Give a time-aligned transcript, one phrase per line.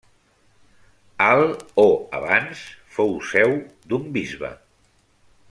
[1.25, 1.43] Al
[1.83, 1.85] o
[2.21, 2.65] abans,
[2.97, 3.55] fou seu
[3.93, 4.53] d'un bisbe.